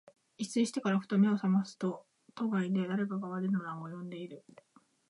[0.39, 4.43] 一睡してから、ふと眼めを覚ますと、戸外で誰かが我が名を呼んでいる。